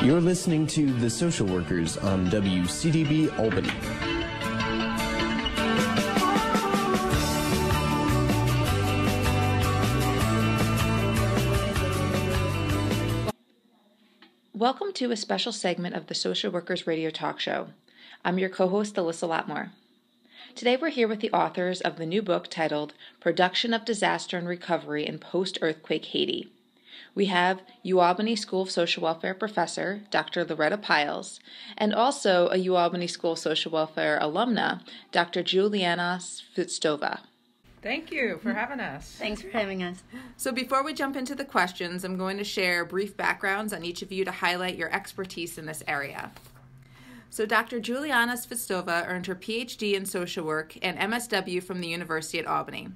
[0.00, 3.68] You're listening to The Social Workers on WCDB Albany.
[14.54, 17.70] Welcome to a special segment of the Social Workers Radio Talk Show.
[18.24, 19.70] I'm your co host, Alyssa Latmore.
[20.54, 24.46] Today we're here with the authors of the new book titled Production of Disaster and
[24.46, 26.52] Recovery in Post Earthquake Haiti.
[27.14, 30.44] We have UAlbany School of Social Welfare professor, Dr.
[30.44, 31.40] Loretta Pyles,
[31.76, 35.42] and also a UAlbany School of Social Welfare alumna, Dr.
[35.42, 37.20] Juliana Svistova.
[37.80, 39.16] Thank you for having us.
[39.18, 40.02] Thanks for having us.
[40.36, 44.02] So, before we jump into the questions, I'm going to share brief backgrounds on each
[44.02, 46.32] of you to highlight your expertise in this area.
[47.30, 47.78] So, Dr.
[47.78, 52.88] Juliana Svistova earned her PhD in social work and MSW from the University at Albany.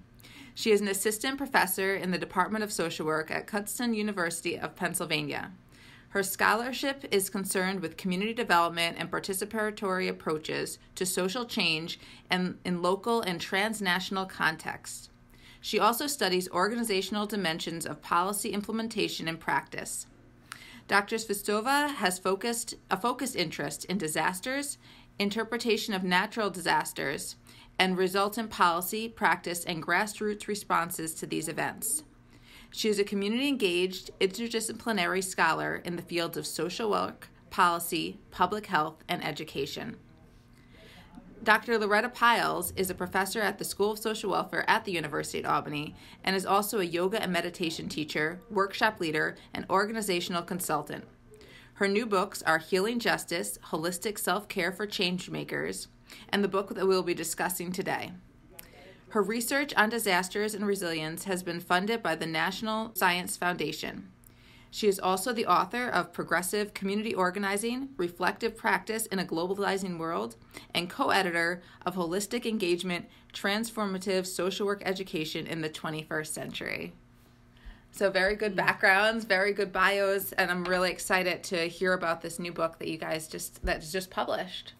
[0.54, 4.76] She is an assistant professor in the Department of Social Work at Kutztown University of
[4.76, 5.52] Pennsylvania.
[6.10, 12.82] Her scholarship is concerned with community development and participatory approaches to social change and in
[12.82, 15.08] local and transnational contexts.
[15.62, 20.06] She also studies organizational dimensions of policy implementation and practice.
[20.86, 21.16] Dr.
[21.16, 24.76] Svistova has focused a focused interest in disasters,
[25.18, 27.36] interpretation of natural disasters,
[27.78, 32.04] and result in policy, practice, and grassroots responses to these events.
[32.70, 38.66] She is a community engaged, interdisciplinary scholar in the fields of social work, policy, public
[38.66, 39.96] health, and education.
[41.42, 41.76] Dr.
[41.76, 45.46] Loretta Pyles is a professor at the School of Social Welfare at the University of
[45.46, 51.04] Albany and is also a yoga and meditation teacher, workshop leader, and organizational consultant.
[51.74, 55.88] Her new books are Healing Justice Holistic Self Care for Changemakers
[56.28, 58.12] and the book that we'll be discussing today.
[59.10, 64.08] Her research on disasters and resilience has been funded by the National Science Foundation.
[64.70, 70.36] She is also the author of Progressive Community Organizing Reflective Practice in a Globalizing World
[70.74, 76.94] and co editor of Holistic Engagement Transformative Social Work Education in the 21st Century.
[77.90, 82.38] So, very good backgrounds, very good bios, and I'm really excited to hear about this
[82.38, 84.72] new book that you guys just that's just published.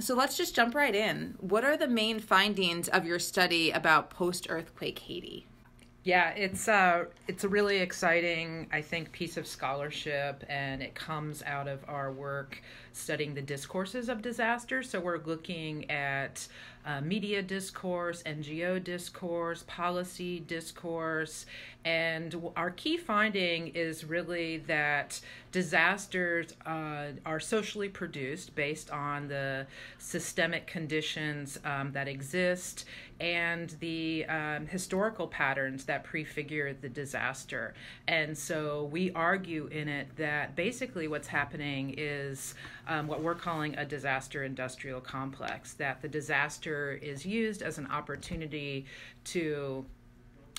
[0.00, 1.34] So let's just jump right in.
[1.40, 5.46] What are the main findings of your study about post-earthquake Haiti?
[6.04, 11.42] Yeah, it's uh it's a really exciting, I think, piece of scholarship, and it comes
[11.42, 12.62] out of our work
[12.98, 14.82] studying the discourses of disaster.
[14.82, 16.46] So we're looking at
[16.86, 21.44] uh, media discourse, NGO discourse, policy discourse,
[21.84, 25.20] and our key finding is really that
[25.52, 29.66] disasters uh, are socially produced based on the
[29.98, 32.84] systemic conditions um, that exist
[33.20, 37.74] and the um, historical patterns that prefigure the disaster.
[38.06, 42.54] And so we argue in it that basically what's happening is
[42.88, 47.86] um, what we're calling a disaster industrial complex, that the disaster is used as an
[47.86, 48.86] opportunity
[49.24, 49.84] to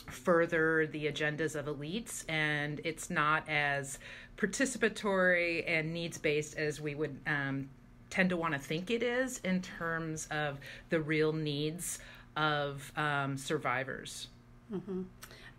[0.07, 3.99] further the agendas of elites and it's not as
[4.37, 7.69] participatory and needs based as we would um,
[8.09, 10.57] tend to want to think it is in terms of
[10.89, 11.99] the real needs
[12.35, 14.27] of um, survivors.
[14.73, 15.03] Mm-hmm.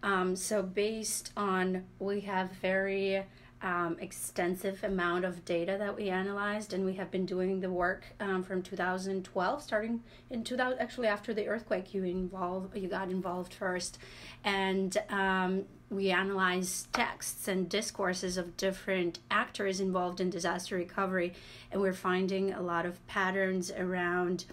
[0.02, 3.24] Um, so, based on, we have very
[3.62, 8.04] um, extensive amount of data that we analyzed, and we have been doing the work
[8.18, 10.78] um, from 2012, starting in 2000.
[10.78, 13.98] Actually, after the earthquake, you involved, you got involved first,
[14.44, 21.34] and um, we analyzed texts and discourses of different actors involved in disaster recovery,
[21.70, 24.44] and we're finding a lot of patterns around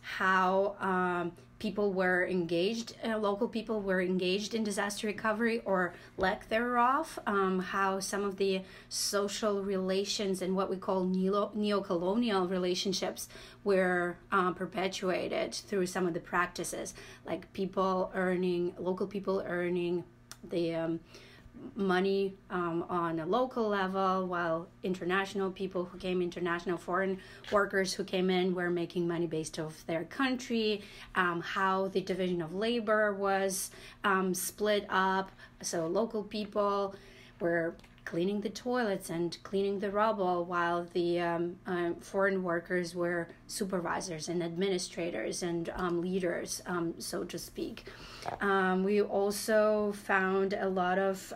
[0.00, 1.32] how um,
[1.64, 7.58] people were engaged, uh, local people were engaged in disaster recovery or lack thereof, um,
[7.58, 8.60] how some of the
[8.90, 13.30] social relations and what we call neo colonial relationships
[13.64, 16.92] were um, perpetuated through some of the practices,
[17.24, 20.04] like people earning, local people earning
[20.50, 21.00] the um,
[21.74, 27.18] money um, on a local level, while international people who came, international foreign
[27.50, 30.82] workers who came in, were making money based off their country,
[31.14, 33.70] um, how the division of labor was
[34.04, 35.30] um, split up.
[35.62, 36.94] So local people
[37.40, 37.74] were
[38.04, 44.28] cleaning the toilets and cleaning the rubble while the um, um, foreign workers were supervisors
[44.28, 47.84] and administrators and um, leaders, um, so to speak.
[48.40, 51.32] Um, we also found a lot of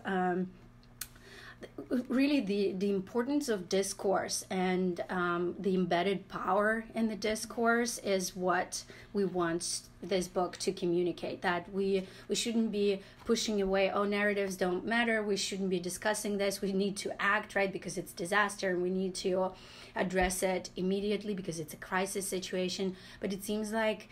[2.08, 8.36] really the the importance of discourse and um, the embedded power in the discourse is
[8.36, 14.04] what we want this book to communicate that we we shouldn't be pushing away oh
[14.04, 18.12] narratives don't matter we shouldn't be discussing this we need to act right because it's
[18.12, 19.50] disaster and we need to
[19.98, 22.96] address it immediately because it's a crisis situation.
[23.20, 24.08] But it seems like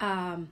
[0.00, 0.48] um,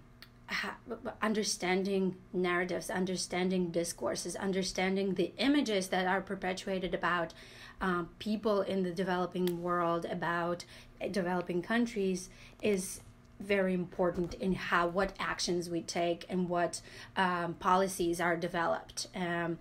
[1.21, 7.33] understanding narratives, understanding discourses, understanding the images that are perpetuated about
[7.81, 10.65] um, people in the developing world, about
[11.11, 12.31] developing countries,
[12.63, 13.01] is
[13.41, 16.81] very important in how what actions we take and what
[17.17, 19.09] um, policies are developed.
[19.15, 19.59] Um,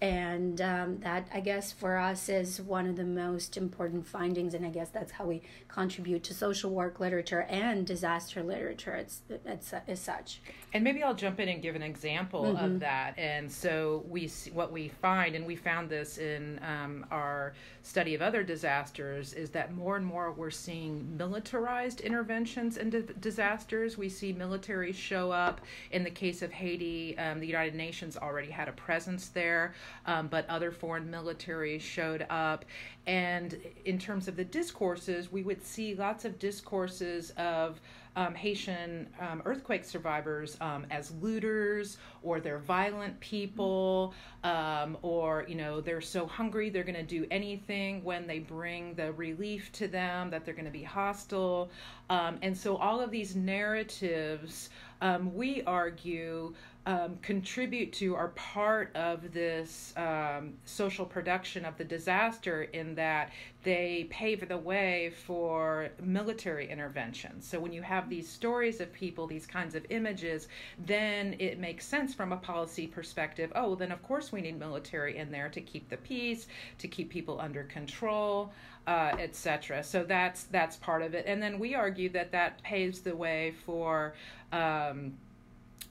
[0.00, 4.64] and um, that i guess for us is one of the most important findings and
[4.64, 5.42] i guess that's how we
[5.74, 8.94] contribute to social work literature and disaster literature.
[8.94, 10.40] It's, it's as such.
[10.72, 12.64] And maybe i'll jump in and give an example mm-hmm.
[12.64, 13.18] of that.
[13.18, 18.22] And so we what we find and we found this in um, our study of
[18.22, 23.98] other disasters is that more and more we're seeing militarized interventions into disasters.
[23.98, 25.60] We see military show up.
[25.90, 29.74] In the case of haiti um, the united nations already had a presence there
[30.06, 32.64] um, but other foreign militaries showed up.
[33.06, 37.80] And in terms of the discourses, we would see lots of discourses of
[38.16, 44.14] um, Haitian um, earthquake survivors um, as looters or they're violent people
[44.44, 48.94] um, or you know they're so hungry they're going to do anything when they bring
[48.94, 51.70] the relief to them that they're going to be hostile
[52.10, 54.70] um, and so all of these narratives
[55.00, 56.54] um, we argue
[56.86, 63.32] um, contribute to are part of this um, social production of the disaster in that
[63.62, 67.40] they pave the way for military intervention.
[67.40, 70.48] So when you have these stories of people, these kinds of images,
[70.84, 73.50] then it makes sense from a policy perspective.
[73.54, 76.46] Oh, well, then of course we need military in there to keep the peace,
[76.78, 78.52] to keep people under control.
[78.86, 79.82] Uh, etc.
[79.82, 83.54] So that's that's part of it, and then we argue that that paves the way
[83.64, 84.12] for
[84.52, 85.14] um,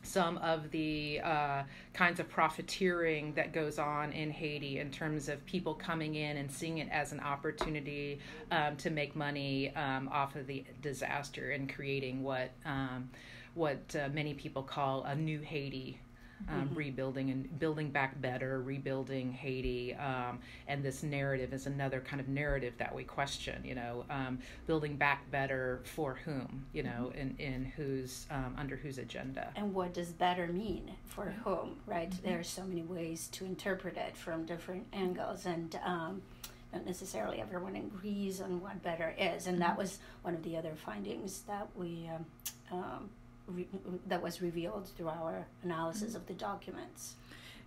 [0.04, 1.64] some of the uh,
[1.94, 6.52] kinds of profiteering that goes on in Haiti in terms of people coming in and
[6.52, 8.20] seeing it as an opportunity
[8.52, 13.10] um, to make money um, off of the disaster and creating what um,
[13.56, 16.00] what uh, many people call a new Haiti
[16.50, 16.76] um, mm-hmm.
[16.76, 19.96] rebuilding and building back better, rebuilding Haiti.
[19.96, 24.40] Um, and this narrative is another kind of narrative that we question, you know, um,
[24.68, 27.20] building back better for whom, you know, mm-hmm.
[27.20, 29.50] in, in whose, um, under whose agenda.
[29.56, 32.10] And what does better mean for whom, right?
[32.10, 32.28] Mm-hmm.
[32.28, 35.46] There are so many ways to interpret it from different angles.
[35.46, 36.22] And, um,
[36.74, 39.46] not necessarily everyone agrees on what better is.
[39.46, 39.78] And that mm-hmm.
[39.78, 42.10] was one of the other findings that we
[42.72, 43.10] um,
[43.48, 43.68] re-
[44.08, 46.18] that was revealed through our analysis mm-hmm.
[46.18, 47.16] of the documents.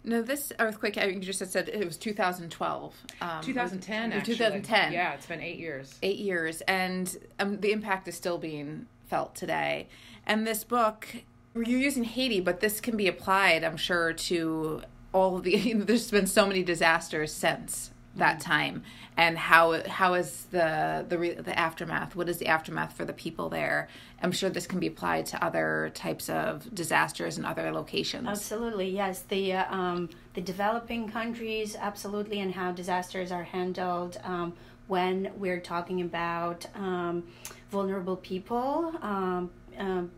[0.04, 2.94] No, this earthquake, you just said it was 2012.
[3.20, 4.34] Um, 2010, actually.
[4.34, 4.92] 2010.
[4.92, 5.98] Yeah, it's been eight years.
[6.00, 6.60] Eight years.
[6.62, 9.88] And um, the impact is still being felt today.
[10.24, 11.08] And this book,
[11.56, 14.82] you're using Haiti, but this can be applied, I'm sure, to
[15.12, 15.72] all the.
[15.76, 18.50] There's been so many disasters since that mm-hmm.
[18.50, 18.82] time
[19.16, 22.14] and how how is the the the aftermath?
[22.14, 23.88] What is the aftermath for the people there?
[24.22, 28.28] I'm sure this can be applied to other types of disasters and other locations.
[28.28, 29.22] Absolutely yes.
[29.22, 34.52] The uh, um, the developing countries absolutely and how disasters are handled um,
[34.86, 37.24] when we're talking about um,
[37.70, 40.10] vulnerable people um, um,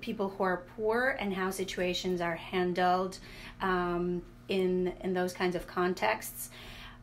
[0.00, 3.18] people who are poor and how situations are handled
[3.60, 6.48] um, in in those kinds of contexts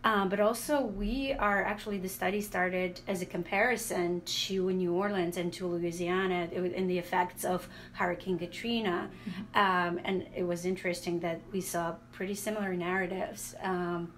[0.03, 5.37] um, but also, we are actually the study started as a comparison to New Orleans
[5.37, 9.09] and to Louisiana in the effects of Hurricane Katrina.
[9.29, 9.41] Mm-hmm.
[9.57, 14.11] Um, and it was interesting that we saw pretty similar narratives um,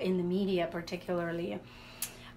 [0.00, 1.58] in the media, particularly.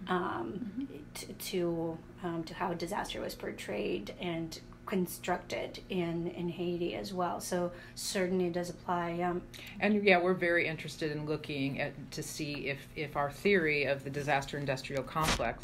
[0.07, 0.95] Um, mm-hmm.
[1.13, 4.59] to to, um, to how disaster was portrayed and
[4.91, 7.39] constructed in in Haiti as well.
[7.39, 9.21] So certainly it does apply.
[9.21, 9.41] Um,
[9.79, 14.03] and yeah, we're very interested in looking at to see if if our theory of
[14.03, 15.57] the disaster industrial complex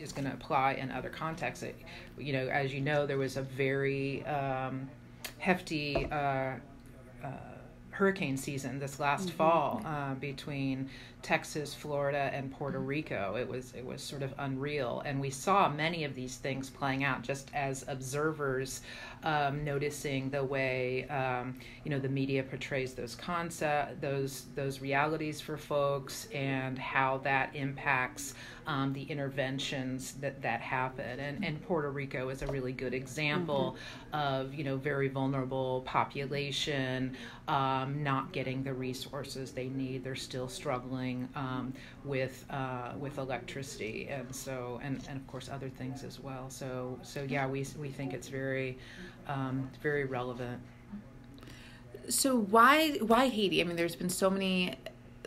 [0.00, 1.62] is going to apply in other contexts.
[1.62, 1.76] It,
[2.18, 4.90] you know, as you know, there was a very um,
[5.38, 6.08] hefty.
[6.10, 6.54] Uh,
[7.22, 7.28] uh,
[7.92, 9.36] hurricane season this last mm-hmm.
[9.36, 10.88] fall uh, between
[11.22, 12.80] Texas, Florida, and Puerto.
[12.80, 13.36] Rico.
[13.36, 17.04] It was it was sort of unreal, and we saw many of these things playing
[17.04, 18.80] out just as observers
[19.24, 25.40] um, noticing the way um, you know the media portrays those concept those those realities
[25.40, 28.34] for folks and how that impacts
[28.66, 33.76] um, the interventions that that happen and and Puerto Rico is a really good example
[34.12, 34.42] mm-hmm.
[34.42, 37.16] of you know very vulnerable population
[37.48, 41.72] um, not getting the resources they need they're still struggling um,
[42.04, 46.98] with uh, with electricity and so and, and of course other things as well so
[47.02, 48.76] so yeah we we think it's very
[49.26, 50.60] um, very relevant.
[52.08, 53.60] So why why Haiti?
[53.60, 54.74] I mean, there's been so many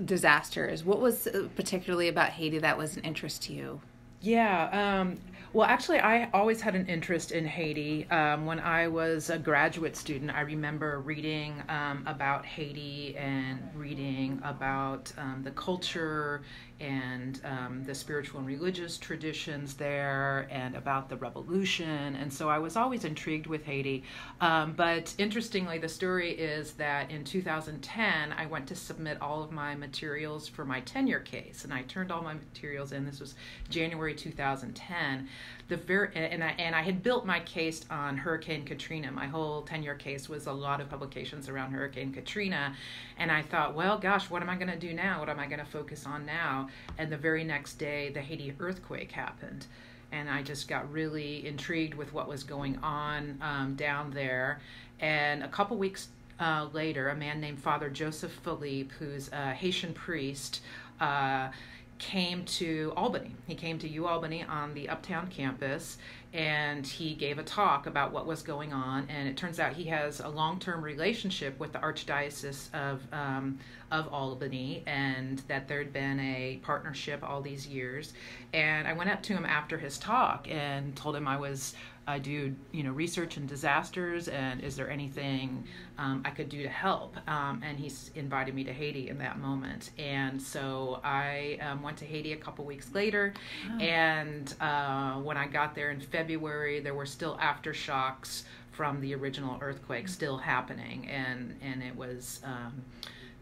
[0.03, 0.83] disasters.
[0.83, 3.81] What was uh, particularly about Haiti that was an interest to you?
[4.25, 5.01] Yeah.
[5.01, 5.19] Um,
[5.53, 8.09] well, actually, I always had an interest in Haiti.
[8.09, 14.41] Um, when I was a graduate student, I remember reading um, about Haiti and reading
[14.43, 16.41] about um, the culture
[16.79, 22.15] and um, the spiritual and religious traditions there and about the revolution.
[22.15, 24.03] And so I was always intrigued with Haiti.
[24.41, 29.51] Um, but interestingly, the story is that in 2010, I went to submit all of
[29.51, 31.63] my materials for my tenure case.
[31.63, 33.05] And I turned all my materials in.
[33.05, 33.35] This was
[33.69, 35.27] January 2010
[35.67, 39.11] the very and I and I had built my case on Hurricane Katrina.
[39.11, 42.75] My whole tenure case was a lot of publications around Hurricane Katrina,
[43.17, 45.19] and I thought, well, gosh, what am I going to do now?
[45.19, 46.64] What am I going to focus on now?
[46.97, 49.67] And the very next day, the Haiti earthquake happened,
[50.11, 54.59] and I just got really intrigued with what was going on um, down there.
[54.99, 59.93] And a couple weeks uh, later, a man named Father Joseph Philippe, who's a Haitian
[59.93, 60.61] priest.
[60.99, 61.49] Uh,
[61.97, 63.35] came to Albany.
[63.47, 65.97] He came to U Albany on the Uptown campus
[66.35, 69.07] and he gave a talk about what was going on.
[69.09, 73.57] And it turns out he has a long term relationship with the Archdiocese of, um,
[73.89, 78.13] of Albany and that there'd been a partnership all these years.
[78.53, 81.73] And I went up to him after his talk and told him I was
[82.07, 85.65] I do, you know, research in disasters, and is there anything
[85.97, 87.15] um, I could do to help?
[87.27, 91.97] Um, and he's invited me to Haiti in that moment, and so I um, went
[91.97, 93.33] to Haiti a couple weeks later,
[93.71, 93.79] oh.
[93.79, 99.57] and uh, when I got there in February, there were still aftershocks from the original
[99.61, 102.41] earthquake still happening, and and it was.
[102.43, 102.83] Um,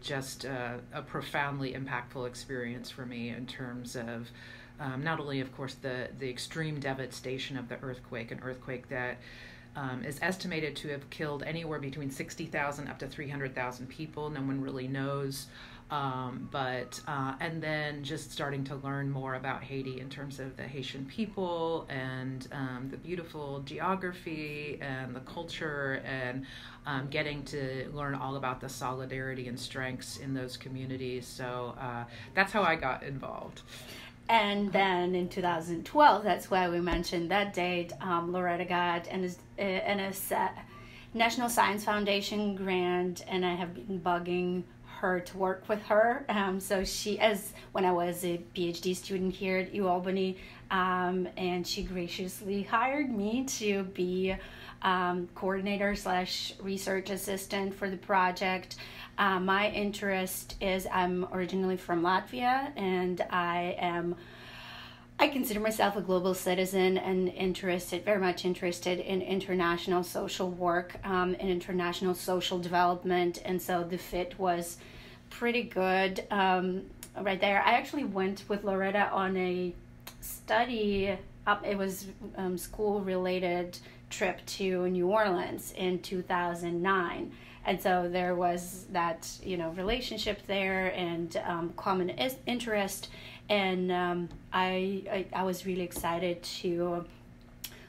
[0.02, 4.30] just uh, a profoundly impactful experience for me in terms of
[4.80, 9.18] um, not only, of course, the, the extreme devastation of the earthquake, an earthquake that
[9.76, 14.30] um, is estimated to have killed anywhere between 60,000 up to 300,000 people.
[14.30, 15.48] No one really knows.
[15.92, 20.58] Um, but, uh, and then just starting to learn more about Haiti in terms of
[20.58, 26.48] the Haitian people and um, the beautiful geography and the culture and
[26.88, 31.28] um, getting to learn all about the solidarity and strengths in those communities.
[31.28, 33.62] So uh, that's how I got involved.
[34.30, 40.00] And then in 2012, that's why we mentioned that date, um, Loretta got an, an
[40.00, 40.52] a
[41.14, 44.64] National Science Foundation grant, and I have been bugging
[45.04, 46.26] her to work with her.
[46.30, 50.38] Um, so she, as when I was a PhD student here at UAlbany,
[50.72, 54.34] um, and she graciously hired me to be
[54.82, 58.78] um, coordinator slash research assistant for the project.
[59.18, 64.16] Uh, my interest is I'm originally from Latvia and I am.
[65.20, 70.96] I consider myself a global citizen and interested, very much interested in international social work
[71.04, 73.42] um, and international social development.
[73.46, 74.78] And so the fit was
[75.40, 76.84] pretty good um,
[77.20, 77.62] right there.
[77.66, 79.74] I actually went with Loretta on a
[80.22, 82.06] study, up, it was
[82.38, 83.78] um, school related
[84.10, 87.32] trip to New Orleans in 2009
[87.66, 93.10] and so there was that you know relationship there and um, common is- interest
[93.50, 97.06] and um, I, I, I was really excited to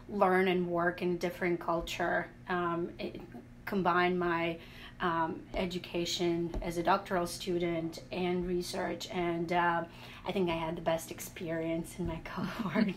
[0.08, 3.20] learn and work in different culture um, it,
[3.66, 4.56] combine my
[5.00, 9.84] um, education as a doctoral student and research and uh,
[10.26, 12.94] i think i had the best experience in my cohort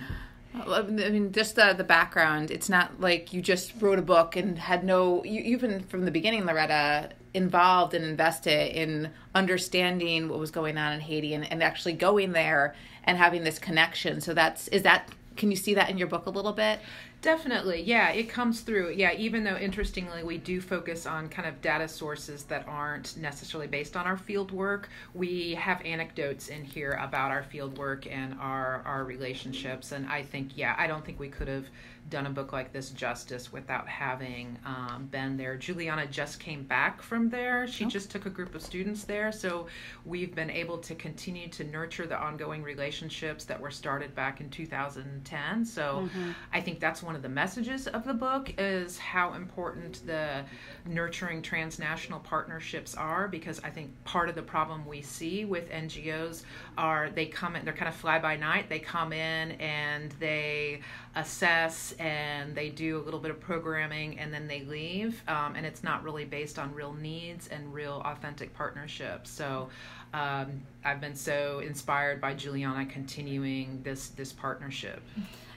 [0.67, 2.51] I mean, just the the background.
[2.51, 5.23] It's not like you just wrote a book and had no.
[5.23, 10.77] You, you've been from the beginning, Loretta, involved and invested in understanding what was going
[10.77, 14.21] on in Haiti and, and actually going there and having this connection.
[14.21, 15.09] So that's is that.
[15.37, 16.79] Can you see that in your book a little bit?
[17.21, 18.93] Definitely, yeah, it comes through.
[18.93, 23.67] Yeah, even though interestingly we do focus on kind of data sources that aren't necessarily
[23.67, 28.35] based on our field work, we have anecdotes in here about our field work and
[28.39, 29.91] our our relationships.
[29.91, 31.67] And I think, yeah, I don't think we could have
[32.09, 35.55] done a book like this justice without having um, been there.
[35.55, 37.67] Juliana just came back from there.
[37.67, 37.89] She oh.
[37.89, 39.31] just took a group of students there.
[39.31, 39.67] So
[40.05, 44.49] we've been able to continue to nurture the ongoing relationships that were started back in
[44.49, 45.65] 2010.
[45.65, 46.31] So mm-hmm.
[46.51, 50.45] I think that's one one of the messages of the book is how important the
[50.85, 56.43] nurturing transnational partnerships are because I think part of the problem we see with NGOs
[56.77, 58.69] are they come in, they're kind of fly by night.
[58.69, 60.79] They come in and they
[61.17, 65.21] assess and they do a little bit of programming and then they leave.
[65.27, 69.29] Um, and it's not really based on real needs and real authentic partnerships.
[69.29, 69.67] So
[70.13, 75.01] um, I've been so inspired by Juliana continuing this this partnership.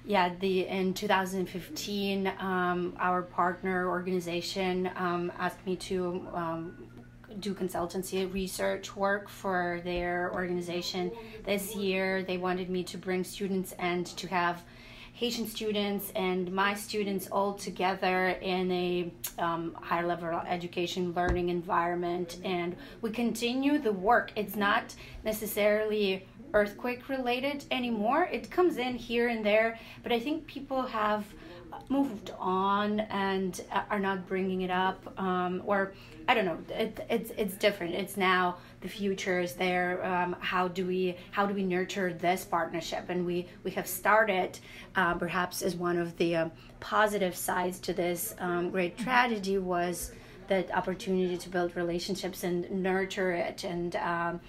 [0.07, 6.89] Yeah, the in 2015, um, our partner organization um, asked me to um,
[7.41, 11.11] do consultancy research work for their organization.
[11.47, 14.63] This year, they wanted me to bring students and to have
[15.15, 22.39] Haitian students and my students all together in a um, higher level education learning environment.
[22.45, 24.33] And we continue the work.
[24.35, 24.95] It's not
[25.25, 28.29] necessarily earthquake related anymore.
[28.33, 31.25] It comes in here and there, but I think people have
[31.89, 35.93] moved on and are not bringing it up um, or
[36.29, 40.69] i don't know it, it's it's different it's now the future is there um, how
[40.69, 43.07] do we how do we nurture this partnership?
[43.09, 44.59] And we we have started
[44.95, 50.13] uh, perhaps as one of the um, positive sides to this um, great tragedy was
[50.49, 54.41] the opportunity to build relationships and nurture it and um,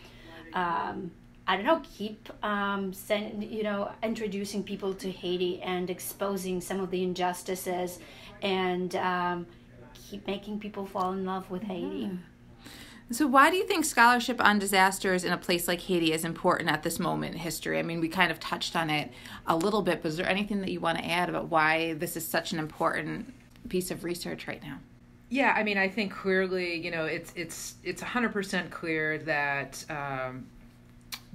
[0.53, 1.11] um,
[1.47, 6.81] I don't know, keep um, send, you know introducing people to Haiti and exposing some
[6.81, 7.99] of the injustices,
[8.41, 9.47] and um,
[9.93, 12.09] keep making people fall in love with Haiti.
[13.11, 16.69] So, why do you think scholarship on disasters in a place like Haiti is important
[16.69, 17.77] at this moment in history?
[17.77, 19.11] I mean, we kind of touched on it
[19.45, 22.17] a little bit, but is there anything that you want to add about why this
[22.17, 23.31] is such an important
[23.69, 24.79] piece of research right now?
[25.29, 29.85] Yeah, I mean, I think clearly, you know, it's it's it's hundred percent clear that
[29.89, 30.47] um,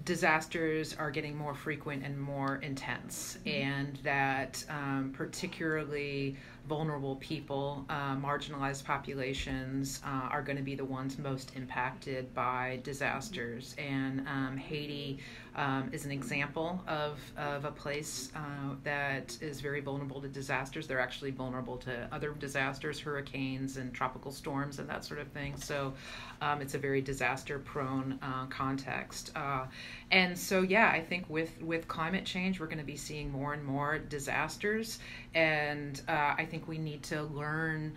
[0.04, 3.48] disasters are getting more frequent and more intense, mm-hmm.
[3.48, 6.36] and that um, particularly
[6.70, 12.78] vulnerable people, uh, marginalized populations, uh, are going to be the ones most impacted by
[12.84, 13.74] disasters.
[13.76, 15.18] And um, Haiti
[15.60, 20.86] um, is an example of, of a place uh, that is very vulnerable to disasters.
[20.86, 25.54] They're actually vulnerable to other disasters, hurricanes, and tropical storms, and that sort of thing.
[25.58, 25.92] So
[26.40, 29.32] um, it's a very disaster prone uh, context.
[29.36, 29.66] Uh,
[30.10, 33.52] and so, yeah, I think with, with climate change, we're going to be seeing more
[33.52, 34.98] and more disasters.
[35.34, 37.92] And uh, I think we need to learn.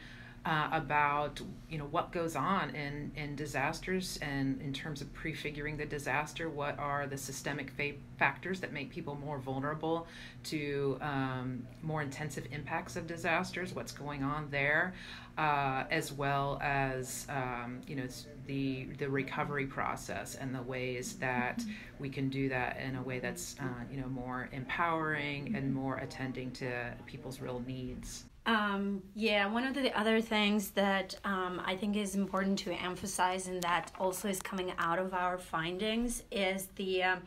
[0.45, 5.77] Uh, about you know what goes on in in disasters and in terms of prefiguring
[5.77, 10.05] the disaster what are the systemic fa- factors that make people more vulnerable
[10.43, 14.93] to um, more intensive impacts of disasters what's going on there
[15.37, 18.07] uh, as well as um, you know
[18.45, 21.63] the the recovery process and the ways that
[21.99, 25.95] we can do that in a way that's uh, you know more empowering and more
[25.97, 28.25] attending to people's real needs.
[28.45, 33.47] Um, yeah, one of the other things that um, I think is important to emphasize,
[33.47, 37.21] and that also is coming out of our findings, is the um,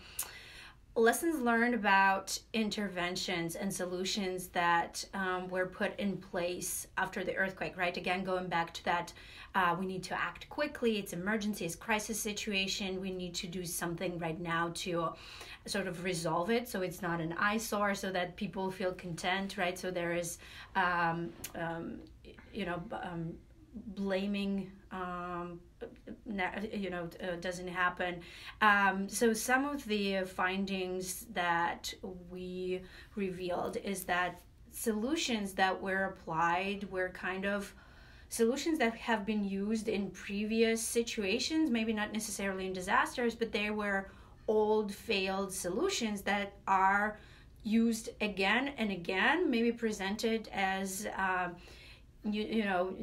[0.95, 7.77] lessons learned about interventions and solutions that um, were put in place after the earthquake
[7.77, 7.97] right?
[7.97, 9.13] Again going back to that
[9.55, 10.99] uh, we need to act quickly.
[10.99, 13.01] It's emergency it's crisis situation.
[13.01, 15.11] We need to do something right now to
[15.67, 19.79] sort of resolve it so it's not an eyesore so that people feel content right?
[19.79, 20.39] So there is
[20.75, 21.99] um, um,
[22.53, 23.35] you know um,
[23.75, 25.61] blaming um,
[26.73, 28.21] you know uh, doesn't happen.
[28.61, 31.93] Um, so some of the findings that
[32.31, 32.83] we
[33.15, 37.75] revealed is that solutions that were applied were kind of
[38.29, 43.71] solutions that have been used in previous situations maybe not necessarily in disasters but they
[43.71, 44.11] were
[44.49, 47.19] old failed solutions that are
[47.63, 51.49] used again and again maybe presented as uh,
[52.31, 52.95] you, you know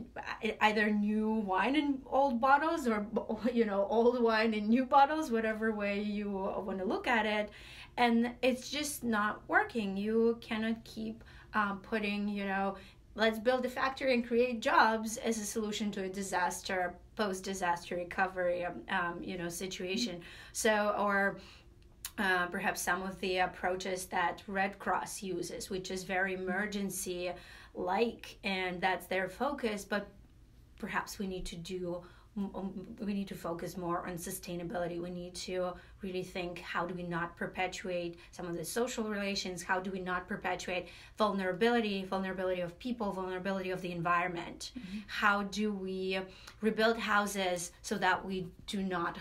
[0.61, 3.05] either new wine in old bottles or
[3.53, 7.49] you know old wine in new bottles whatever way you want to look at it.
[7.95, 9.95] And it's just not working.
[9.95, 12.75] You cannot keep um, putting you know
[13.15, 17.95] let's build a factory and create jobs as a solution to a disaster post disaster
[17.95, 20.21] recovery um, um, you know situation.
[20.51, 21.37] So or
[22.17, 27.31] uh, perhaps some of the approaches that Red Cross uses, which is very emergency
[27.75, 30.07] like and that's their focus but
[30.77, 32.03] perhaps we need to do
[32.35, 37.03] we need to focus more on sustainability we need to really think how do we
[37.03, 42.77] not perpetuate some of the social relations how do we not perpetuate vulnerability vulnerability of
[42.79, 44.99] people vulnerability of the environment mm-hmm.
[45.05, 46.19] how do we
[46.61, 49.17] rebuild houses so that we do not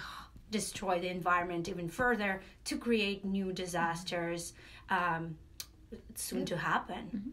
[0.51, 4.55] destroy the environment even further to create new disasters
[4.89, 5.37] um,
[6.15, 7.31] soon to happen mm-hmm.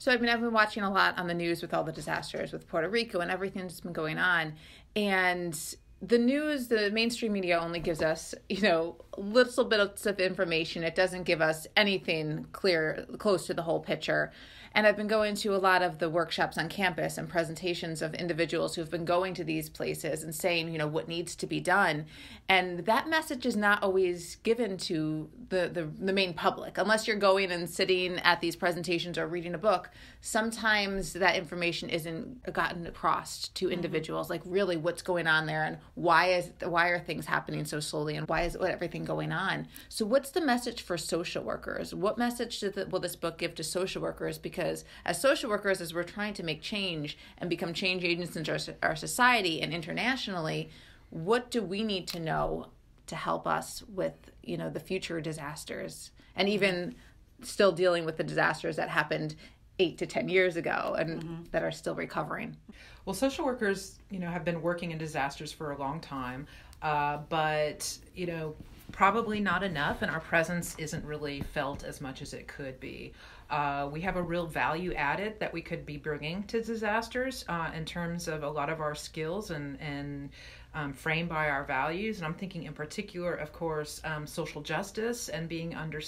[0.00, 2.52] So, I mean, I've been watching a lot on the news with all the disasters
[2.52, 4.54] with Puerto Rico and everything that's been going on.
[4.96, 5.58] And
[6.00, 10.84] the news, the mainstream media only gives us, you know, little bits of information.
[10.84, 14.32] It doesn't give us anything clear, close to the whole picture.
[14.72, 18.14] And I've been going to a lot of the workshops on campus and presentations of
[18.14, 21.60] individuals who've been going to these places and saying, you know, what needs to be
[21.60, 22.06] done.
[22.48, 26.78] And that message is not always given to the, the, the main public.
[26.78, 31.88] Unless you're going and sitting at these presentations or reading a book, sometimes that information
[31.88, 33.74] isn't gotten across to mm-hmm.
[33.74, 34.34] individuals, mm-hmm.
[34.34, 38.16] like really what's going on there and why is why are things happening so slowly
[38.16, 39.66] and why is everything going on.
[39.88, 41.94] So what's the message for social workers?
[41.94, 44.38] What message the, will this book give to social workers?
[44.38, 48.36] Because because as social workers, as we're trying to make change and become change agents
[48.36, 50.68] in our, our society and internationally,
[51.10, 52.66] what do we need to know
[53.06, 56.94] to help us with you know the future disasters and even
[57.42, 59.36] still dealing with the disasters that happened
[59.78, 61.42] eight to ten years ago and mm-hmm.
[61.52, 62.56] that are still recovering?
[63.04, 66.46] Well social workers you know have been working in disasters for a long time
[66.82, 68.54] uh, but you know
[68.90, 73.12] probably not enough and our presence isn't really felt as much as it could be
[73.50, 77.70] uh, we have a real value added that we could be bringing to disasters uh,
[77.74, 80.30] in terms of a lot of our skills and and
[80.74, 82.18] um, framed by our values.
[82.18, 86.00] And I'm thinking in particular, of course, um, social justice and being under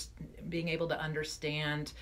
[0.49, 1.93] being able to understand.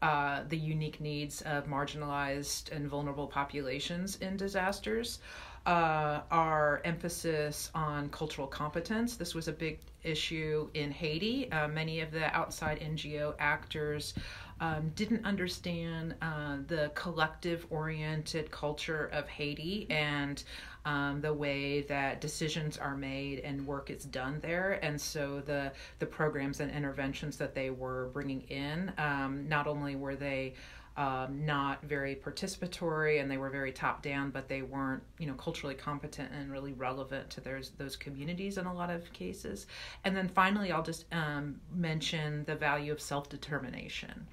[0.00, 5.18] Uh, the unique needs of marginalized and vulnerable populations in disasters.
[5.66, 9.16] Uh, our emphasis on cultural competence.
[9.16, 11.50] This was a big issue in Haiti.
[11.50, 14.14] Uh, many of the outside NGO actors
[14.60, 20.42] um, didn't understand uh, the collective oriented culture of Haiti and
[20.84, 24.78] um, the way that decisions are made and work is done there.
[24.82, 29.96] And so the, the programs and interventions that they were bringing in, um, not only
[29.96, 30.54] were they
[30.98, 35.34] um, not very participatory and they were very top down, but they weren't, you know,
[35.34, 39.68] culturally competent and really relevant to those those communities in a lot of cases.
[40.04, 44.26] And then finally, I'll just um, mention the value of self determination,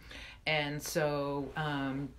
[0.46, 1.48] and so.
[1.56, 2.10] Um,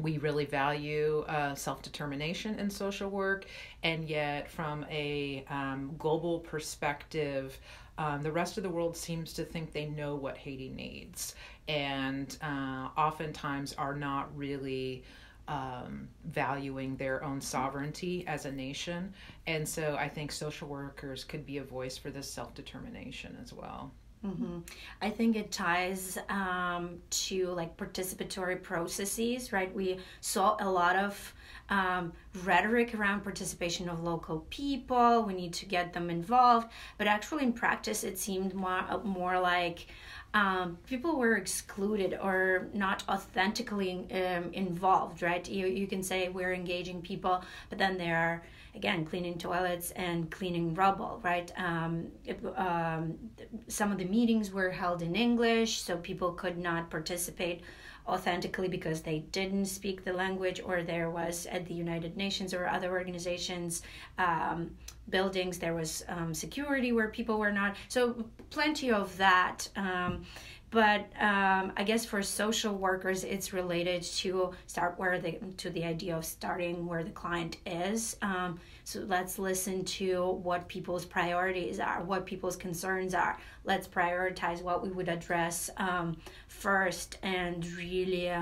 [0.00, 3.46] we really value uh, self determination in social work,
[3.82, 7.58] and yet, from a um, global perspective,
[8.00, 11.34] um, the rest of the world seems to think they know what Haiti needs
[11.68, 15.04] and uh, oftentimes are not really
[15.48, 19.12] um, valuing their own sovereignty as a nation.
[19.46, 23.52] And so I think social workers could be a voice for this self determination as
[23.52, 23.92] well.
[24.26, 24.58] Mm-hmm.
[25.00, 29.74] I think it ties um, to like participatory processes, right?
[29.74, 31.34] We saw a lot of
[31.70, 32.12] um,
[32.44, 35.22] rhetoric around participation of local people.
[35.22, 39.86] We need to get them involved, but actually in practice, it seemed more more like
[40.32, 45.46] um, people were excluded or not authentically um, involved, right?
[45.48, 48.42] You, you can say we're engaging people, but then there are,
[48.76, 51.50] again, cleaning toilets and cleaning rubble, right?
[51.56, 53.18] Um, it, um,
[53.66, 57.62] some of the meetings were held in English, so people could not participate
[58.06, 62.66] authentically because they didn't speak the language or there was at the united nations or
[62.66, 63.82] other organizations
[64.18, 64.70] um,
[65.10, 67.76] buildings there was um, security where people were not.
[67.88, 70.24] So plenty of that um,
[70.70, 75.84] but um, I guess for social workers, it's related to start where the to the
[75.84, 78.16] idea of starting where the client is.
[78.22, 83.36] Um, so let's listen to what people's priorities are, what people's concerns are.
[83.64, 86.16] Let's prioritize what we would address um,
[86.48, 88.32] first, and really.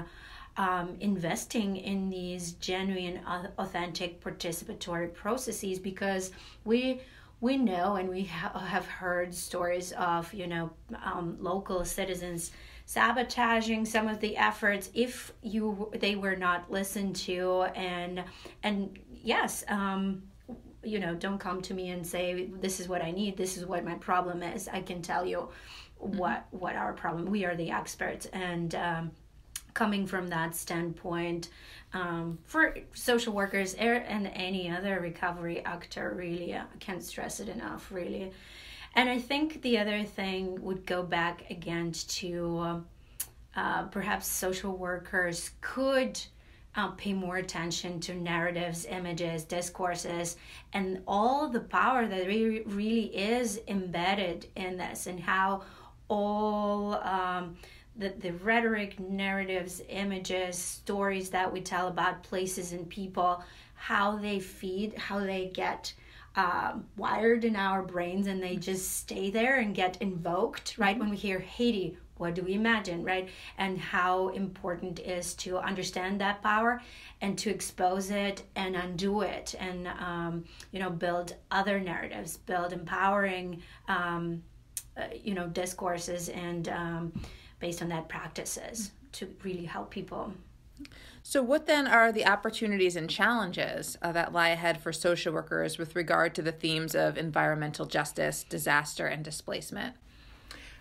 [0.56, 3.20] Um, investing in these genuine,
[3.58, 6.32] authentic, participatory processes because
[6.64, 7.00] we
[7.40, 10.70] we know and we ha- have heard stories of you know
[11.04, 12.50] um, local citizens
[12.86, 18.24] sabotaging some of the efforts if you they were not listened to and
[18.62, 20.22] and yes um,
[20.82, 23.36] you know don't come to me and say this is what i need.
[23.36, 24.68] This is what my problem is.
[24.68, 25.48] I can tell you
[25.98, 29.10] what what our problem we are the experts and um,
[29.78, 31.50] coming from that standpoint
[31.92, 37.92] um, for social workers and any other recovery actor really i can't stress it enough
[37.92, 38.32] really.
[38.96, 42.82] And i think the other thing would go back again to
[43.54, 46.20] uh, perhaps social workers could
[46.74, 50.36] uh, pay more attention to narratives, images, discourses,
[50.72, 55.62] and all the power that really, really is embedded in this, and how
[56.08, 57.56] all um,
[57.98, 63.42] the, the rhetoric, narratives, images, stories that we tell about places and people,
[63.74, 65.92] how they feed, how they get
[66.36, 70.98] um, wired in our brains and they just stay there and get invoked, right?
[70.98, 76.20] When we hear Haiti, what do we imagine right and how important is to understand
[76.20, 76.82] that power
[77.20, 82.72] and to expose it and undo it and um, you know build other narratives build
[82.72, 84.42] empowering um,
[84.96, 87.12] uh, you know discourses and um,
[87.60, 90.32] based on that practices to really help people
[91.22, 95.76] so, what then are the opportunities and challenges uh, that lie ahead for social workers
[95.76, 99.94] with regard to the themes of environmental justice, disaster, and displacement?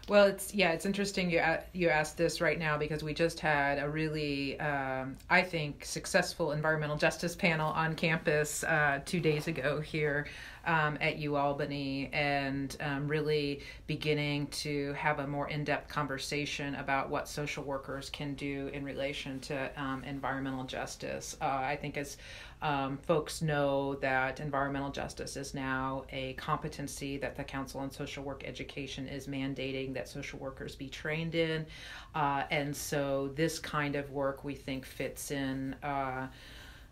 [0.07, 3.77] Well, it's yeah, it's interesting you you asked this right now because we just had
[3.77, 9.81] a really, um, I think, successful environmental justice panel on campus uh, two days ago
[9.81, 10.27] here
[10.67, 17.09] um, at UAlbany, and um, really beginning to have a more in depth conversation about
[17.09, 21.35] what social workers can do in relation to um, environmental justice.
[21.41, 22.17] Uh, I think as
[22.61, 28.23] um, folks know that environmental justice is now a competency that the Council on Social
[28.23, 31.65] Work Education is mandating that social workers be trained in.
[32.13, 35.75] Uh, and so this kind of work we think fits in.
[35.83, 36.27] Uh,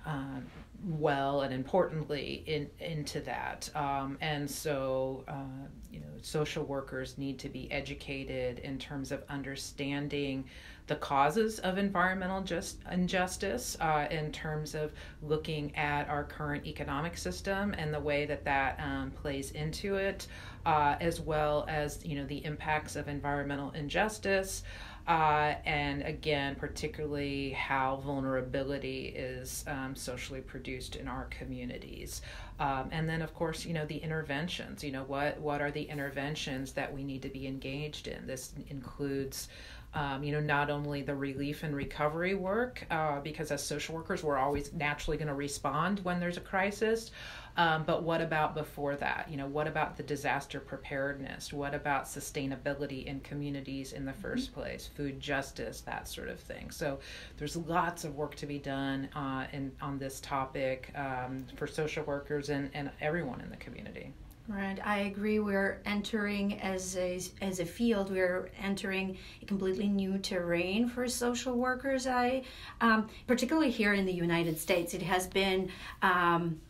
[0.05, 0.45] um,
[0.83, 3.69] well and importantly in into that.
[3.75, 9.23] Um, and so uh, you know social workers need to be educated in terms of
[9.29, 10.45] understanding
[10.87, 14.91] the causes of environmental just injustice uh, in terms of
[15.23, 20.27] looking at our current economic system and the way that that um, plays into it
[20.65, 24.63] uh, as well as you know the impacts of environmental injustice
[25.07, 32.21] uh, and again, particularly how vulnerability is um, socially produced in our communities.
[32.59, 34.83] Um, and then, of course, you know the interventions.
[34.83, 38.27] You know what what are the interventions that we need to be engaged in?
[38.27, 39.47] This includes.
[39.93, 44.25] Um, you know, not only the relief and recovery work, uh, because as social workers,
[44.25, 47.11] we're always naturally going to respond when there's a crisis,
[47.57, 49.27] um, but what about before that?
[49.29, 51.53] You know, what about the disaster preparedness?
[51.53, 54.53] What about sustainability in communities in the 1st mm-hmm.
[54.53, 54.89] place?
[54.95, 56.69] Food justice, that sort of thing.
[56.69, 56.99] So
[57.37, 62.03] there's lots of work to be done uh, in, on this topic um, for social
[62.03, 64.13] workers and, and everyone in the community.
[64.47, 65.39] Right, I agree.
[65.39, 68.11] We're entering as a as a field.
[68.11, 72.05] We're entering a completely new terrain for social workers.
[72.05, 72.43] I,
[72.79, 75.71] um, particularly here in the United States, it has been
[76.03, 76.61] um,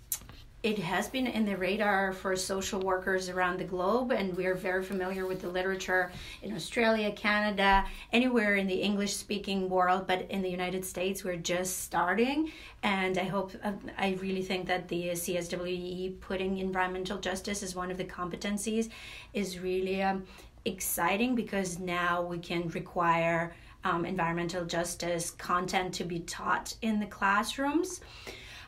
[0.65, 4.81] it has been in the radar for social workers around the globe, and we're very
[4.83, 10.07] familiar with the literature in Australia, Canada, anywhere in the English speaking world.
[10.07, 12.51] But in the United States, we're just starting.
[12.81, 17.91] And I hope, uh, I really think that the CSWE putting environmental justice as one
[17.91, 18.89] of the competencies
[19.33, 20.23] is really um,
[20.65, 27.05] exciting because now we can require um, environmental justice content to be taught in the
[27.05, 28.01] classrooms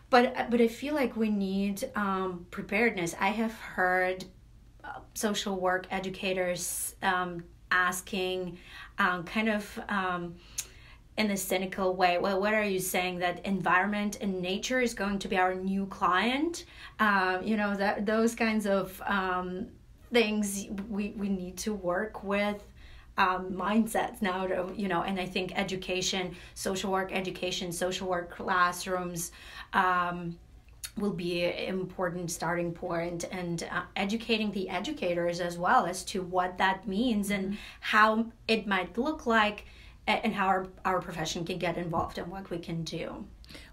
[0.09, 3.15] but but I feel like we need um, preparedness.
[3.19, 4.25] I have heard
[4.83, 8.57] uh, social work educators um, asking,
[8.97, 10.35] um, kind of um,
[11.17, 12.17] in a cynical way.
[12.19, 15.85] Well, what are you saying that environment and nature is going to be our new
[15.87, 16.65] client?
[16.99, 19.67] Um, you know that those kinds of um,
[20.13, 22.63] things we we need to work with
[23.17, 28.29] um, mindsets now to, you know and i think education social work education social work
[28.29, 29.31] classrooms
[29.73, 30.37] um,
[30.97, 36.21] will be an important starting point and uh, educating the educators as well as to
[36.21, 37.55] what that means and mm-hmm.
[37.79, 39.65] how it might look like
[40.07, 43.25] and how our, our profession can get involved and what we can do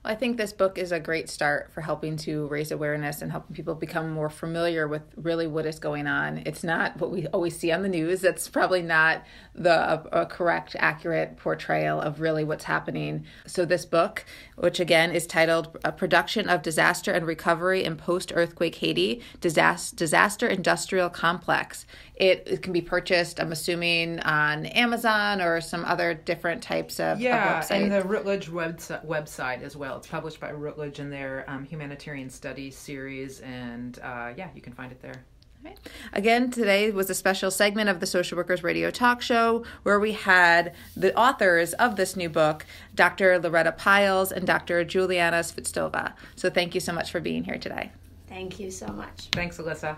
[0.05, 3.31] well, I think this book is a great start for helping to raise awareness and
[3.31, 6.43] helping people become more familiar with really what is going on.
[6.45, 8.21] It's not what we always see on the news.
[8.21, 9.23] That's probably not
[9.55, 13.25] the a, a correct, accurate portrayal of really what's happening.
[13.47, 14.25] So this book,
[14.57, 20.47] which again is titled "A Production of Disaster and Recovery in Post-Earthquake Haiti: Disaster, Disaster
[20.47, 23.41] Industrial Complex," it, it, can be purchased.
[23.41, 28.51] I'm assuming on Amazon or some other different types of yeah, of and the Routledge
[28.51, 29.97] website, website as well.
[29.97, 34.73] It's published by Routledge in their um, humanitarian studies series, and uh, yeah, you can
[34.73, 35.25] find it there.
[36.13, 40.13] Again, today was a special segment of the Social Workers Radio Talk Show where we
[40.13, 43.39] had the authors of this new book, Dr.
[43.39, 44.85] Loretta Pyles and Dr.
[44.85, 46.13] Juliana Svistova.
[46.37, 47.91] So thank you so much for being here today.
[48.29, 49.29] Thank you so much.
[49.33, 49.97] Thanks, Alyssa.